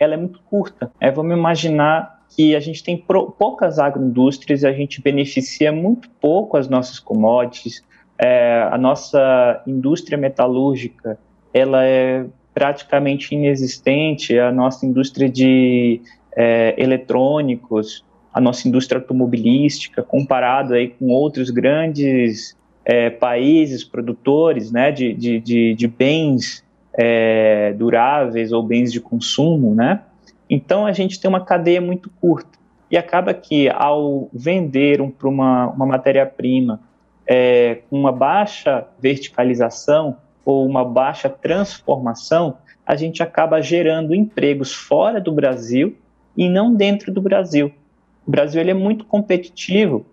ela 0.00 0.14
é 0.14 0.16
muito 0.16 0.40
curta. 0.50 0.90
É, 1.00 1.08
vamos 1.08 1.32
imaginar 1.32 2.24
que 2.34 2.56
a 2.56 2.60
gente 2.60 2.82
tem 2.82 2.96
pro, 2.96 3.30
poucas 3.30 3.78
agroindústrias, 3.78 4.64
a 4.64 4.72
gente 4.72 5.00
beneficia 5.00 5.70
muito 5.70 6.10
pouco 6.20 6.56
as 6.56 6.68
nossas 6.68 6.98
commodities, 6.98 7.84
é, 8.18 8.68
a 8.68 8.76
nossa 8.76 9.62
indústria 9.64 10.18
metalúrgica 10.18 11.16
ela 11.52 11.84
é 11.84 12.26
praticamente 12.52 13.32
inexistente, 13.32 14.36
a 14.36 14.50
nossa 14.50 14.84
indústria 14.84 15.28
de 15.28 16.00
é, 16.36 16.74
eletrônicos, 16.76 18.04
a 18.32 18.40
nossa 18.40 18.66
indústria 18.66 19.00
automobilística, 19.00 20.02
comparado 20.02 20.74
aí 20.74 20.88
com 20.88 21.10
outros 21.10 21.50
grandes 21.50 22.56
é, 22.84 23.10
países 23.10 23.82
produtores 23.82 24.70
né, 24.70 24.92
de, 24.92 25.14
de, 25.14 25.40
de, 25.40 25.74
de 25.74 25.88
bens 25.88 26.64
é, 26.92 27.72
duráveis 27.72 28.52
ou 28.52 28.62
bens 28.62 28.92
de 28.92 29.00
consumo, 29.00 29.74
né? 29.74 30.02
Então 30.48 30.86
a 30.86 30.92
gente 30.92 31.18
tem 31.18 31.28
uma 31.28 31.44
cadeia 31.44 31.80
muito 31.80 32.10
curta 32.20 32.58
e 32.90 32.96
acaba 32.96 33.32
que 33.32 33.68
ao 33.70 34.28
vender 34.32 35.00
um, 35.00 35.10
para 35.10 35.28
uma, 35.28 35.68
uma 35.68 35.86
matéria-prima 35.86 36.80
é, 37.26 37.76
com 37.88 37.98
uma 37.98 38.12
baixa 38.12 38.86
verticalização 39.00 40.18
ou 40.44 40.66
uma 40.66 40.84
baixa 40.84 41.28
transformação, 41.28 42.58
a 42.86 42.94
gente 42.94 43.22
acaba 43.22 43.62
gerando 43.62 44.14
empregos 44.14 44.72
fora 44.74 45.20
do 45.20 45.32
Brasil 45.32 45.96
e 46.36 46.48
não 46.48 46.74
dentro 46.74 47.10
do 47.10 47.22
Brasil. 47.22 47.72
O 48.26 48.30
Brasil 48.30 48.60
ele 48.60 48.70
é 48.70 48.74
muito 48.74 49.04
competitivo 49.06 50.04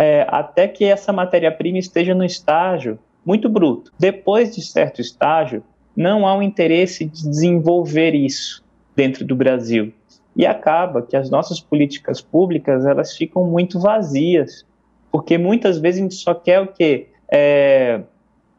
é, 0.00 0.26
até 0.30 0.66
que 0.66 0.86
essa 0.86 1.12
matéria-prima 1.12 1.76
esteja 1.76 2.14
no 2.14 2.24
estágio 2.24 2.98
muito 3.22 3.50
bruto. 3.50 3.92
Depois 3.98 4.56
de 4.56 4.62
certo 4.62 5.02
estágio, 5.02 5.62
não 5.94 6.26
há 6.26 6.34
um 6.34 6.40
interesse 6.40 7.04
de 7.04 7.28
desenvolver 7.28 8.14
isso 8.14 8.64
dentro 8.96 9.26
do 9.26 9.36
Brasil. 9.36 9.92
E 10.34 10.46
acaba 10.46 11.02
que 11.02 11.14
as 11.14 11.28
nossas 11.28 11.60
políticas 11.60 12.22
públicas 12.22 12.86
elas 12.86 13.14
ficam 13.14 13.44
muito 13.44 13.78
vazias, 13.78 14.64
porque 15.12 15.36
muitas 15.36 15.78
vezes 15.78 16.00
a 16.00 16.04
gente 16.04 16.14
só 16.14 16.32
quer 16.32 16.60
o 16.60 16.68
quê? 16.68 17.08
É, 17.30 18.00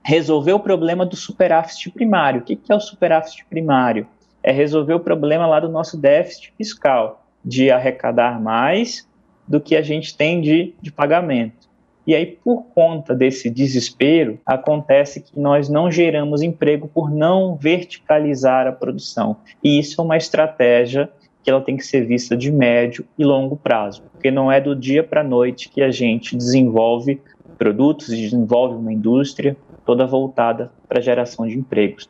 resolver 0.04 0.54
o 0.54 0.60
problema 0.60 1.08
do 1.08 1.16
superávit 1.16 1.90
primário. 1.90 2.42
O 2.42 2.44
que, 2.44 2.56
que 2.56 2.72
é 2.72 2.76
o 2.76 2.80
superávit 2.80 3.44
primário? 3.46 4.06
É 4.44 4.52
resolver 4.52 4.94
o 4.94 5.00
problema 5.00 5.48
lá 5.48 5.60
do 5.60 5.70
nosso 5.70 5.98
déficit 5.98 6.54
fiscal, 6.56 7.26
de 7.44 7.72
arrecadar 7.72 8.40
mais 8.40 9.10
do 9.48 9.60
que 9.60 9.76
a 9.76 9.82
gente 9.82 10.16
tem 10.16 10.42
de, 10.42 10.74
de 10.82 10.92
pagamento. 10.92 11.70
E 12.06 12.16
aí, 12.16 12.26
por 12.26 12.64
conta 12.74 13.14
desse 13.14 13.50
desespero, 13.50 14.40
acontece 14.46 15.22
que 15.22 15.40
nós 15.40 15.70
não 15.70 15.92
geramos 15.92 16.42
emprego 16.42 16.88
por 16.88 17.12
não 17.12 17.56
verticalizar 17.56 18.66
a 18.68 18.72
produção. 18.72 19.38
E 19.64 19.80
isso 19.80 20.02
é 20.02 20.04
uma 20.04 20.18
estratégia 20.18 21.10
que 21.44 21.50
ela 21.50 21.62
tem 21.62 21.78
que 21.78 21.86
ser 21.86 22.06
vista 22.06 22.36
de 22.36 22.52
médio 22.52 23.06
e 23.18 23.24
longo 23.24 23.56
prazo, 23.56 24.04
porque 24.12 24.30
não 24.30 24.52
é 24.52 24.60
do 24.60 24.76
dia 24.76 25.04
para 25.04 25.22
a 25.22 25.24
noite 25.24 25.70
que 25.70 25.82
a 25.82 25.92
gente 25.92 26.36
desenvolve 26.36 27.22
produtos, 27.58 28.08
desenvolve 28.08 28.76
uma 28.76 28.92
indústria 28.92 29.56
toda 29.86 30.06
voltada 30.06 30.72
para 30.88 31.00
a 31.00 31.02
geração 31.02 31.48
de 31.48 31.58
empregos. 31.58 32.08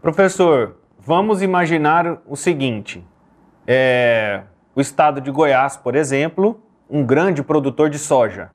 Professor, 0.00 0.76
vamos 0.98 1.42
imaginar 1.42 2.20
o 2.26 2.36
seguinte: 2.36 3.02
é, 3.66 4.42
o 4.74 4.80
estado 4.80 5.20
de 5.20 5.30
Goiás, 5.30 5.76
por 5.76 5.94
exemplo, 5.94 6.60
um 6.88 7.04
grande 7.04 7.42
produtor 7.42 7.90
de 7.90 7.98
soja. 7.98 8.50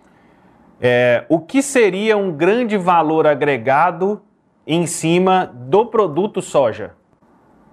É, 0.82 1.26
o 1.30 1.40
que 1.40 1.62
seria 1.62 2.18
um 2.18 2.32
grande 2.32 2.78
valor 2.78 3.26
agregado 3.28 4.22
em 4.66 4.86
cima 4.86 5.46
do 5.46 5.86
produto 5.86 6.42
soja? 6.42 6.92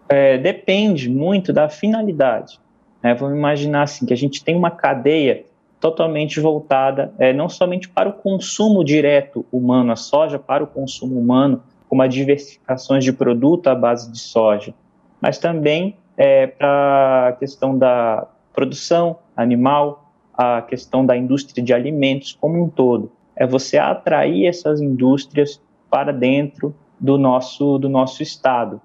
É, 0.08 0.38
depende 0.38 1.08
muito 1.08 1.52
da 1.52 1.68
finalidade. 1.68 2.60
Né? 3.02 3.14
Vamos 3.14 3.36
imaginar 3.36 3.82
assim 3.82 4.04
que 4.06 4.12
a 4.12 4.16
gente 4.16 4.44
tem 4.44 4.56
uma 4.56 4.70
cadeia 4.70 5.44
totalmente 5.80 6.38
voltada 6.38 7.12
é, 7.18 7.32
não 7.32 7.48
somente 7.48 7.88
para 7.88 8.08
o 8.08 8.12
consumo 8.12 8.84
direto 8.84 9.46
humano, 9.50 9.92
a 9.92 9.96
soja 9.96 10.38
para 10.38 10.62
o 10.62 10.66
consumo 10.66 11.18
humano, 11.18 11.62
como 11.88 12.02
as 12.02 12.12
diversificações 12.12 13.02
de 13.02 13.12
produto 13.12 13.68
à 13.68 13.74
base 13.74 14.12
de 14.12 14.18
soja, 14.18 14.74
mas 15.20 15.38
também 15.38 15.96
é, 16.16 16.46
para 16.46 17.28
a 17.28 17.32
questão 17.32 17.76
da 17.76 18.28
produção 18.52 19.18
animal, 19.34 20.09
a 20.40 20.62
questão 20.62 21.04
da 21.04 21.14
indústria 21.14 21.62
de 21.62 21.74
alimentos 21.74 22.32
como 22.32 22.64
um 22.64 22.66
todo. 22.66 23.12
É 23.36 23.46
você 23.46 23.76
atrair 23.76 24.46
essas 24.46 24.80
indústrias 24.80 25.60
para 25.90 26.14
dentro 26.14 26.74
do 26.98 27.18
nosso, 27.18 27.76
do 27.78 27.90
nosso 27.90 28.22
estado. 28.22 28.80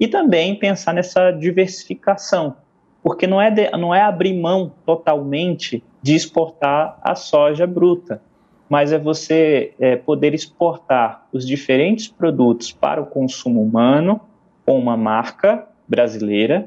E 0.00 0.08
também 0.08 0.58
pensar 0.58 0.94
nessa 0.94 1.30
diversificação, 1.30 2.56
porque 3.02 3.26
não 3.26 3.38
é, 3.38 3.50
de, 3.50 3.70
não 3.72 3.94
é 3.94 4.00
abrir 4.00 4.32
mão 4.32 4.72
totalmente 4.86 5.84
de 6.02 6.14
exportar 6.14 6.98
a 7.02 7.14
soja 7.14 7.66
bruta, 7.66 8.22
mas 8.66 8.90
é 8.90 8.98
você 8.98 9.74
é, 9.78 9.96
poder 9.96 10.32
exportar 10.32 11.26
os 11.34 11.46
diferentes 11.46 12.08
produtos 12.08 12.72
para 12.72 13.02
o 13.02 13.06
consumo 13.06 13.62
humano 13.62 14.18
com 14.64 14.78
uma 14.78 14.96
marca 14.96 15.68
brasileira 15.86 16.66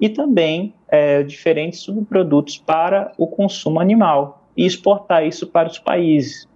e 0.00 0.08
também 0.08 0.74
é, 0.88 1.22
diferentes 1.22 1.80
subprodutos 1.80 2.58
para 2.58 3.12
o 3.18 3.26
consumo 3.26 3.78
animal 3.78 4.44
e 4.56 4.64
exportar 4.64 5.26
isso 5.26 5.46
para 5.46 5.68
os 5.68 5.78
países. 5.78 6.48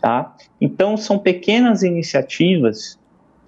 Tá? 0.00 0.34
Então, 0.60 0.96
são 0.96 1.18
pequenas 1.18 1.82
iniciativas 1.82 2.98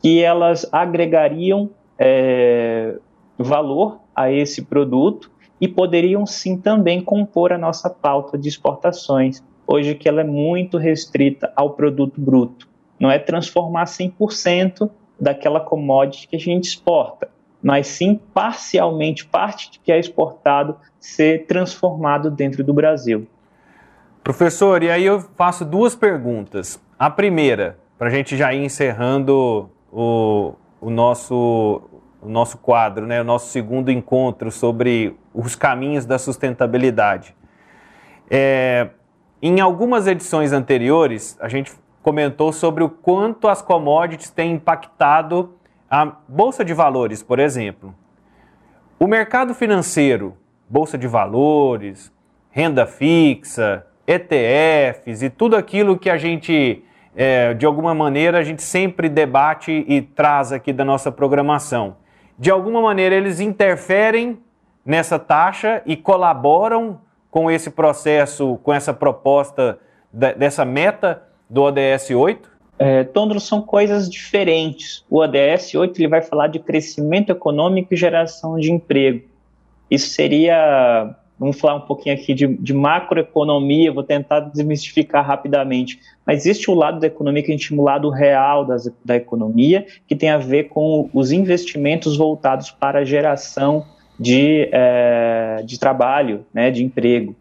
que 0.02 0.22
elas 0.22 0.68
agregariam 0.72 1.70
é, 1.98 2.96
valor 3.38 4.00
a 4.14 4.30
esse 4.30 4.62
produto 4.62 5.30
e 5.60 5.68
poderiam 5.68 6.26
sim 6.26 6.56
também 6.56 7.02
compor 7.02 7.52
a 7.52 7.58
nossa 7.58 7.88
pauta 7.88 8.36
de 8.36 8.48
exportações, 8.48 9.42
hoje 9.66 9.94
que 9.94 10.08
ela 10.08 10.22
é 10.22 10.24
muito 10.24 10.78
restrita 10.78 11.52
ao 11.54 11.70
produto 11.70 12.20
bruto. 12.20 12.68
Não 12.98 13.10
é 13.10 13.18
transformar 13.18 13.84
100% 13.84 14.90
daquela 15.18 15.60
commodity 15.60 16.28
que 16.28 16.36
a 16.36 16.38
gente 16.38 16.64
exporta, 16.64 17.28
mas 17.62 17.86
sim 17.86 18.20
parcialmente, 18.32 19.26
parte 19.26 19.80
que 19.82 19.92
é 19.92 19.98
exportado, 19.98 20.76
ser 20.98 21.46
transformado 21.46 22.30
dentro 22.30 22.64
do 22.64 22.72
Brasil. 22.72 23.26
Professor, 24.22 24.82
e 24.82 24.90
aí 24.90 25.04
eu 25.04 25.20
faço 25.36 25.64
duas 25.64 25.94
perguntas. 25.94 26.80
A 26.98 27.08
primeira, 27.10 27.78
para 27.98 28.08
a 28.08 28.10
gente 28.10 28.36
já 28.36 28.52
ir 28.52 28.64
encerrando 28.64 29.70
o, 29.90 30.54
o, 30.80 30.90
nosso, 30.90 31.82
o 32.20 32.28
nosso 32.28 32.58
quadro, 32.58 33.06
né, 33.06 33.20
o 33.20 33.24
nosso 33.24 33.48
segundo 33.48 33.90
encontro 33.90 34.50
sobre 34.50 35.16
os 35.34 35.54
caminhos 35.54 36.04
da 36.04 36.18
sustentabilidade. 36.18 37.34
É, 38.30 38.90
em 39.42 39.60
algumas 39.60 40.06
edições 40.06 40.52
anteriores, 40.52 41.36
a 41.40 41.48
gente 41.48 41.72
comentou 42.02 42.52
sobre 42.52 42.84
o 42.84 42.88
quanto 42.88 43.48
as 43.48 43.62
commodities 43.62 44.30
têm 44.30 44.52
impactado 44.52 45.54
a 45.90 46.06
bolsa 46.28 46.64
de 46.64 46.72
valores, 46.72 47.20
por 47.20 47.40
exemplo. 47.40 47.92
O 48.98 49.08
mercado 49.08 49.52
financeiro, 49.54 50.36
bolsa 50.68 50.96
de 50.96 51.08
valores, 51.08 52.12
renda 52.50 52.86
fixa, 52.86 53.84
ETFs 54.06 55.22
e 55.22 55.28
tudo 55.28 55.56
aquilo 55.56 55.98
que 55.98 56.08
a 56.08 56.16
gente, 56.16 56.84
é, 57.16 57.54
de 57.54 57.66
alguma 57.66 57.92
maneira, 57.92 58.38
a 58.38 58.42
gente 58.44 58.62
sempre 58.62 59.08
debate 59.08 59.84
e 59.88 60.00
traz 60.00 60.52
aqui 60.52 60.72
da 60.72 60.84
nossa 60.84 61.10
programação. 61.10 61.96
De 62.38 62.50
alguma 62.50 62.80
maneira, 62.80 63.16
eles 63.16 63.40
interferem 63.40 64.38
nessa 64.84 65.18
taxa 65.18 65.82
e 65.84 65.96
colaboram 65.96 67.00
com 67.30 67.50
esse 67.50 67.70
processo, 67.70 68.58
com 68.62 68.72
essa 68.72 68.94
proposta 68.94 69.78
dessa 70.12 70.64
meta 70.64 71.22
do 71.48 71.62
ODS 71.62 72.10
8? 72.10 72.59
É, 72.82 73.06
são 73.38 73.60
coisas 73.60 74.08
diferentes. 74.08 75.04
O 75.10 75.18
ODS 75.18 75.74
8 75.74 76.00
ele 76.00 76.08
vai 76.08 76.22
falar 76.22 76.46
de 76.46 76.58
crescimento 76.58 77.30
econômico 77.30 77.92
e 77.92 77.96
geração 77.96 78.58
de 78.58 78.72
emprego. 78.72 79.20
Isso 79.90 80.08
seria, 80.08 81.14
vamos 81.38 81.60
falar 81.60 81.74
um 81.74 81.82
pouquinho 81.82 82.14
aqui 82.14 82.32
de, 82.32 82.46
de 82.46 82.72
macroeconomia, 82.72 83.92
vou 83.92 84.02
tentar 84.02 84.40
desmistificar 84.40 85.26
rapidamente. 85.26 86.00
Mas 86.24 86.38
existe 86.46 86.70
o 86.70 86.74
lado 86.74 86.98
da 86.98 87.06
economia 87.06 87.42
que 87.42 87.50
a 87.50 87.54
gente 87.54 87.66
chama 87.66 87.82
o 87.82 87.84
lado 87.84 88.08
real 88.08 88.64
das, 88.64 88.90
da 89.04 89.14
economia, 89.14 89.86
que 90.08 90.16
tem 90.16 90.30
a 90.30 90.38
ver 90.38 90.70
com 90.70 91.10
os 91.12 91.32
investimentos 91.32 92.16
voltados 92.16 92.70
para 92.70 93.00
a 93.00 93.04
geração 93.04 93.84
de, 94.18 94.70
é, 94.72 95.62
de 95.66 95.78
trabalho, 95.78 96.46
né, 96.54 96.70
de 96.70 96.82
emprego. 96.82 97.36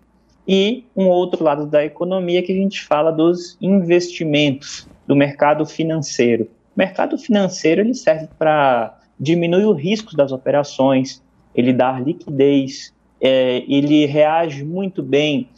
E 0.46 0.84
um 0.94 1.08
outro 1.08 1.44
lado 1.44 1.66
da 1.66 1.86
economia 1.86 2.42
que 2.42 2.52
a 2.52 2.56
gente 2.56 2.84
fala 2.84 3.10
dos 3.10 3.56
investimentos, 3.62 4.89
do 5.10 5.16
mercado 5.16 5.66
financeiro. 5.66 6.44
O 6.76 6.78
mercado 6.78 7.18
financeiro 7.18 7.82
ele 7.82 7.96
serve 7.96 8.28
para 8.38 8.96
diminuir 9.20 9.66
o 9.66 9.74
risco 9.74 10.16
das 10.16 10.32
operações, 10.32 11.20
ele 11.56 11.74
dá 11.74 12.00
liquidez, 12.00 12.94
é, 13.20 13.64
ele 13.68 14.06
reage 14.06 14.64
muito 14.64 15.02
bem 15.02 15.50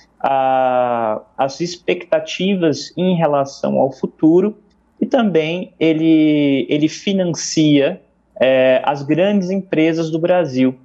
às 1.37 1.59
expectativas 1.59 2.93
em 2.95 3.17
relação 3.17 3.77
ao 3.77 3.91
futuro 3.91 4.57
e 5.01 5.05
também 5.05 5.73
ele, 5.77 6.65
ele 6.69 6.87
financia 6.87 8.01
é, 8.39 8.81
as 8.85 9.03
grandes 9.03 9.49
empresas 9.49 10.09
do 10.09 10.17
Brasil. 10.17 10.75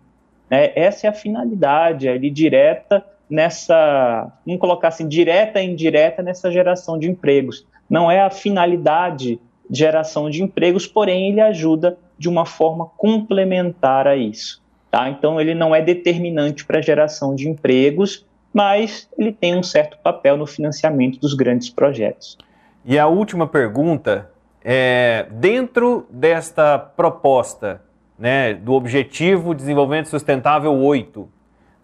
Né? 0.51 0.73
Essa 0.75 1.07
é 1.07 1.11
a 1.11 1.13
finalidade 1.13 2.09
ali 2.09 2.31
direta 2.31 3.05
nessa, 3.31 4.33
vamos 4.45 4.61
colocar 4.61 4.89
assim, 4.89 5.07
direta 5.07 5.63
e 5.63 5.71
indireta 5.71 6.21
nessa 6.21 6.51
geração 6.51 6.99
de 6.99 7.09
empregos. 7.09 7.65
Não 7.89 8.11
é 8.11 8.21
a 8.21 8.31
finalidade 8.31 9.41
de 9.69 9.79
geração 9.79 10.31
de 10.31 10.43
empregos, 10.43 10.87
porém 10.87 11.31
ele 11.31 11.41
ajuda 11.41 11.99
de 12.19 12.29
uma 12.29 12.45
forma 12.45 12.87
complementar 12.97 14.07
a 14.07 14.17
isso. 14.17 14.63
Tá? 14.91 15.09
Então 15.09 15.41
ele 15.41 15.55
não 15.55 15.75
é 15.75 15.83
determinante 15.83 16.65
para 16.65 16.79
a 16.79 16.83
geração 16.83 17.35
de 17.35 17.49
empregos, 17.49 18.25
mas 18.53 19.09
ele 19.19 19.33
tem 19.33 19.57
um 19.57 19.63
certo 19.63 19.99
papel 19.99 20.37
no 20.37 20.47
financiamento 20.47 21.21
dos 21.21 21.35
grandes 21.35 21.69
projetos. 21.69 22.39
E 22.85 22.99
a 22.99 23.07
última 23.07 23.47
pergunta 23.47 24.31
é, 24.65 25.27
dentro 25.31 26.07
desta 26.11 26.79
proposta 26.79 27.83
né, 28.19 28.55
do 28.55 28.73
Objetivo 28.73 29.55
de 29.55 29.61
Desenvolvimento 29.61 30.09
Sustentável 30.09 30.73
8, 30.73 31.29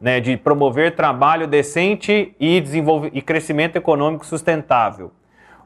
né, 0.01 0.21
de 0.21 0.37
promover 0.37 0.97
trabalho 0.97 1.47
decente 1.47 2.35
e, 2.41 2.63
e 3.13 3.23
crescimento 3.23 3.77
econômico 3.77 4.27
sustentável. 4.27 5.13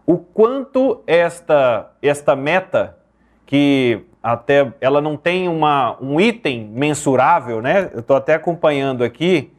O 0.06 0.18
quanto 0.18 1.02
esta, 1.06 1.90
esta 2.00 2.36
meta, 2.36 2.96
que 3.44 4.04
até 4.22 4.72
ela 4.80 5.00
não 5.00 5.16
tem 5.16 5.48
uma, 5.48 5.96
um 6.00 6.20
item 6.20 6.68
mensurável, 6.68 7.60
né? 7.60 7.90
Eu 7.92 8.00
estou 8.00 8.16
até 8.16 8.34
acompanhando 8.34 9.02
aqui, 9.02 9.52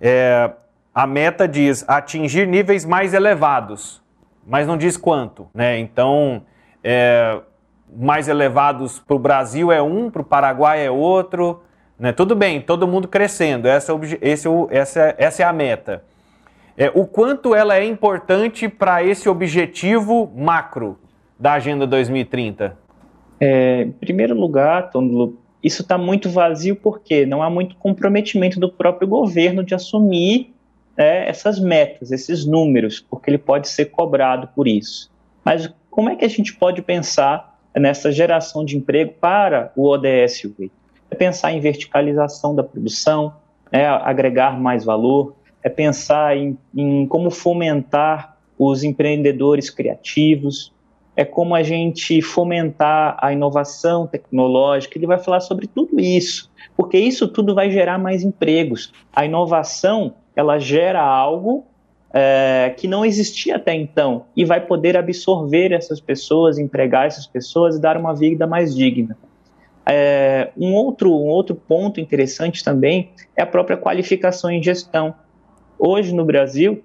é, 0.00 0.50
a 0.94 1.06
meta 1.06 1.46
diz 1.46 1.84
atingir 1.86 2.46
níveis 2.46 2.84
mais 2.84 3.14
elevados, 3.14 4.02
mas 4.46 4.66
não 4.66 4.76
diz 4.76 4.96
quanto, 4.96 5.48
né? 5.54 5.78
Então, 5.78 6.42
é, 6.82 7.38
mais 7.94 8.28
elevados 8.28 8.98
para 8.98 9.16
o 9.16 9.18
Brasil 9.18 9.70
é 9.70 9.82
um, 9.82 10.10
para 10.10 10.22
o 10.22 10.24
Paraguai 10.24 10.84
é 10.84 10.90
outro. 10.90 11.62
Né? 11.98 12.12
Tudo 12.12 12.34
bem, 12.34 12.60
todo 12.60 12.88
mundo 12.88 13.06
crescendo, 13.08 13.68
essa, 13.68 13.92
esse, 14.22 14.48
essa, 14.70 15.14
essa 15.18 15.42
é 15.42 15.46
a 15.46 15.52
meta. 15.52 16.02
É, 16.76 16.90
o 16.94 17.06
quanto 17.06 17.54
ela 17.54 17.76
é 17.76 17.84
importante 17.84 18.68
para 18.68 19.02
esse 19.02 19.28
objetivo 19.28 20.32
macro 20.36 20.98
da 21.38 21.54
Agenda 21.54 21.86
2030? 21.86 22.76
É, 23.40 23.82
em 23.82 23.92
primeiro 23.92 24.34
lugar, 24.34 24.90
Tônulo, 24.90 25.38
isso 25.62 25.82
está 25.82 25.98
muito 25.98 26.28
vazio 26.30 26.76
porque 26.76 27.26
não 27.26 27.42
há 27.42 27.50
muito 27.50 27.76
comprometimento 27.76 28.58
do 28.58 28.70
próprio 28.70 29.08
governo 29.08 29.62
de 29.62 29.74
assumir 29.74 30.54
é, 30.96 31.28
essas 31.28 31.58
metas, 31.58 32.12
esses 32.12 32.44
números, 32.44 33.00
porque 33.00 33.30
ele 33.30 33.38
pode 33.38 33.68
ser 33.68 33.86
cobrado 33.86 34.48
por 34.54 34.66
isso. 34.68 35.10
Mas 35.44 35.72
como 35.90 36.10
é 36.10 36.16
que 36.16 36.24
a 36.24 36.28
gente 36.28 36.54
pode 36.54 36.82
pensar 36.82 37.58
nessa 37.74 38.10
geração 38.10 38.64
de 38.64 38.76
emprego 38.76 39.14
para 39.20 39.72
o 39.76 39.88
ODS 39.88 40.50
É 41.10 41.14
pensar 41.14 41.52
em 41.52 41.60
verticalização 41.60 42.54
da 42.54 42.62
produção, 42.62 43.34
é 43.72 43.86
agregar 43.86 44.58
mais 44.58 44.84
valor, 44.84 45.36
é 45.62 45.68
pensar 45.68 46.36
em, 46.36 46.56
em 46.74 47.06
como 47.06 47.30
fomentar 47.30 48.36
os 48.58 48.84
empreendedores 48.84 49.70
criativos, 49.70 50.72
é 51.16 51.24
como 51.24 51.54
a 51.54 51.62
gente 51.62 52.22
fomentar 52.22 53.16
a 53.20 53.32
inovação 53.32 54.06
tecnológica. 54.06 54.96
Ele 54.96 55.06
vai 55.06 55.18
falar 55.18 55.40
sobre 55.40 55.66
tudo 55.66 56.00
isso, 56.00 56.50
porque 56.76 56.98
isso 56.98 57.28
tudo 57.28 57.54
vai 57.54 57.70
gerar 57.70 57.98
mais 57.98 58.22
empregos. 58.22 58.92
A 59.12 59.24
inovação 59.24 60.14
ela 60.34 60.58
gera 60.58 61.02
algo 61.02 61.66
é, 62.12 62.74
que 62.76 62.88
não 62.88 63.04
existia 63.04 63.56
até 63.56 63.74
então 63.74 64.24
e 64.36 64.44
vai 64.44 64.60
poder 64.60 64.96
absorver 64.96 65.72
essas 65.72 66.00
pessoas, 66.00 66.58
empregar 66.58 67.06
essas 67.06 67.26
pessoas 67.26 67.76
e 67.76 67.80
dar 67.80 67.96
uma 67.96 68.14
vida 68.14 68.46
mais 68.46 68.74
digna. 68.74 69.16
É, 69.86 70.50
um, 70.56 70.74
outro, 70.74 71.10
um 71.10 71.28
outro 71.28 71.54
ponto 71.54 72.00
interessante 72.00 72.62
também 72.62 73.10
é 73.36 73.42
a 73.42 73.46
própria 73.46 73.76
qualificação 73.76 74.50
em 74.50 74.62
gestão. 74.62 75.14
Hoje 75.82 76.14
no 76.14 76.26
Brasil, 76.26 76.82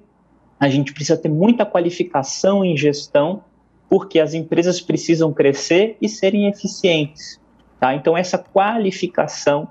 a 0.57 0.69
gente 0.69 0.93
precisa 0.93 1.17
ter 1.17 1.27
muita 1.27 1.65
qualificação 1.65 2.63
em 2.63 2.77
gestão 2.77 3.43
porque 3.89 4.19
as 4.19 4.33
empresas 4.33 4.79
precisam 4.79 5.33
crescer 5.33 5.97
e 6.01 6.07
serem 6.07 6.47
eficientes. 6.47 7.39
Tá? 7.79 7.93
Então, 7.93 8.17
essa 8.17 8.37
qualificação 8.37 9.67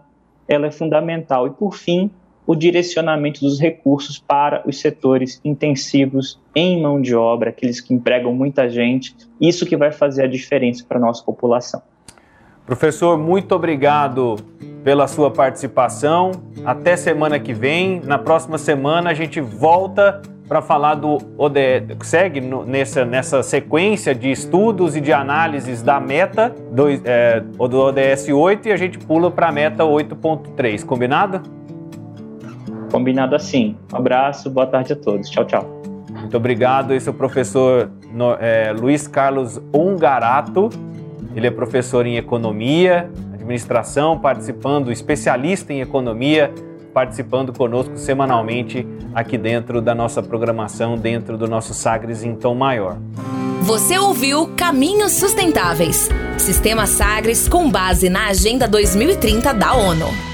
ela 0.46 0.66
é 0.66 0.70
fundamental. 0.70 1.46
E, 1.46 1.50
por 1.50 1.74
fim, 1.74 2.10
o 2.46 2.54
direcionamento 2.54 3.40
dos 3.40 3.58
recursos 3.58 4.18
para 4.18 4.62
os 4.68 4.78
setores 4.78 5.40
intensivos 5.42 6.38
em 6.54 6.82
mão 6.82 7.00
de 7.00 7.14
obra, 7.14 7.50
aqueles 7.50 7.80
que 7.80 7.94
empregam 7.94 8.34
muita 8.34 8.68
gente, 8.68 9.16
isso 9.40 9.64
que 9.64 9.76
vai 9.76 9.90
fazer 9.90 10.24
a 10.24 10.28
diferença 10.28 10.84
para 10.86 10.98
a 10.98 11.00
nossa 11.00 11.24
população. 11.24 11.82
Professor, 12.66 13.18
muito 13.18 13.54
obrigado 13.54 14.36
pela 14.84 15.08
sua 15.08 15.30
participação. 15.30 16.30
Até 16.64 16.94
semana 16.94 17.40
que 17.40 17.54
vem. 17.54 18.00
Na 18.04 18.18
próxima 18.18 18.58
semana 18.58 19.10
a 19.10 19.14
gente 19.14 19.40
volta 19.40 20.20
para 20.46 20.60
falar 20.60 20.96
do 20.96 21.16
ODS, 21.38 22.06
segue 22.06 22.38
no, 22.38 22.66
nessa, 22.66 23.02
nessa 23.02 23.42
sequência 23.42 24.14
de 24.14 24.30
estudos 24.30 24.94
e 24.94 25.00
de 25.00 25.10
análises 25.10 25.82
da 25.82 25.98
meta 25.98 26.54
do, 26.70 26.84
é, 27.02 27.40
do 27.40 27.78
ODS 27.80 28.28
8 28.28 28.68
e 28.68 28.72
a 28.72 28.76
gente 28.76 28.98
pula 28.98 29.30
para 29.30 29.48
a 29.48 29.52
meta 29.52 29.84
8.3, 29.84 30.84
combinado? 30.84 31.40
Combinado 32.92 33.34
assim. 33.34 33.74
Um 33.90 33.96
abraço, 33.96 34.50
boa 34.50 34.66
tarde 34.66 34.92
a 34.92 34.96
todos. 34.96 35.30
Tchau, 35.30 35.46
tchau. 35.46 35.82
Muito 36.10 36.36
obrigado. 36.36 36.92
Esse 36.92 37.08
é 37.08 37.10
o 37.10 37.14
professor 37.14 37.90
é, 38.38 38.72
Luiz 38.72 39.08
Carlos 39.08 39.60
Ongarato. 39.72 40.68
Ele 41.34 41.46
é 41.46 41.50
professor 41.50 42.06
em 42.06 42.16
economia, 42.16 43.10
administração, 43.44 44.18
participando, 44.18 44.90
especialista 44.90 45.72
em 45.72 45.80
economia, 45.80 46.52
participando 46.92 47.52
conosco 47.52 47.96
semanalmente 47.96 48.86
aqui 49.14 49.36
dentro 49.36 49.80
da 49.80 49.94
nossa 49.94 50.22
programação, 50.22 50.96
dentro 50.96 51.36
do 51.36 51.46
nosso 51.46 51.74
Sagres 51.74 52.24
em 52.24 52.34
Tom 52.34 52.54
Maior. 52.54 52.96
Você 53.62 53.98
ouviu 53.98 54.48
Caminhos 54.56 55.12
Sustentáveis. 55.12 56.10
Sistema 56.38 56.86
Sagres 56.86 57.48
com 57.48 57.70
base 57.70 58.08
na 58.08 58.28
Agenda 58.28 58.68
2030 58.68 59.52
da 59.54 59.74
ONU. 59.74 60.33